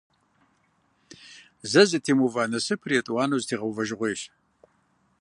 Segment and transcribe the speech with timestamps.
[1.71, 4.21] Зэ зэтемыува насыпыр етӀуанэу зэтегъэувэжыгъуейщ.